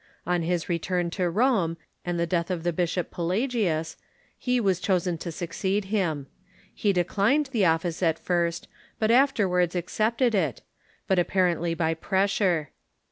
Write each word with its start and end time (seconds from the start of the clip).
On 0.25 0.41
his 0.41 0.67
return 0.67 1.11
to 1.11 1.29
Rome, 1.29 1.77
and 2.03 2.19
the 2.19 2.25
death 2.25 2.49
of 2.49 2.63
the 2.63 2.73
bishop 2.73 3.11
Pelagius, 3.11 3.97
he 4.35 4.59
was 4.59 4.79
chosen 4.79 5.15
to 5.19 5.31
succeed 5.31 5.85
him. 5.93 6.25
He 6.73 6.91
declined 6.91 7.49
the 7.51 7.65
office 7.67 8.01
at 8.01 8.17
first, 8.17 8.67
but 8.97 9.11
afterwards 9.11 9.75
accepted 9.75 10.33
it, 10.33 10.63
but 11.07 11.19
apparently 11.19 11.75
by 11.75 11.93
pressure. 11.93 12.71